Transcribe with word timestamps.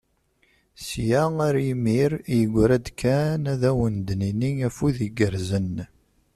Sya 0.85 1.23
ar 1.47 1.55
yimir, 1.65 2.11
yegra-d 2.39 2.87
kan 2.99 3.43
ad 3.53 3.61
awen-d-nini 3.69 4.51
afud 4.67 4.97
igerrzen. 5.07 5.73